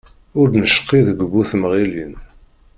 [0.39, 2.13] Ur d-necqi deg bu-temɣilin.